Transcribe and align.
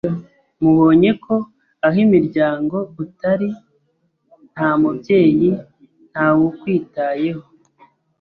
mubonyeko 0.61 1.33
aho 1.85 1.97
imiryango 2.05 2.77
utari, 3.03 3.49
nta 4.51 4.69
mubyeyi, 4.81 5.49
ntawukwitayeho 6.11 7.43